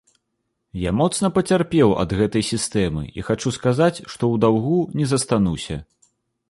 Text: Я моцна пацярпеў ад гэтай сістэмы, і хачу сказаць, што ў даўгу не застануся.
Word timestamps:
Я 0.83 0.93
моцна 1.01 1.29
пацярпеў 1.35 1.93
ад 2.05 2.15
гэтай 2.21 2.43
сістэмы, 2.51 3.03
і 3.19 3.27
хачу 3.29 3.49
сказаць, 3.59 3.95
што 4.11 4.19
ў 4.19 4.35
даўгу 4.47 4.81
не 5.01 5.05
застануся. 5.15 5.81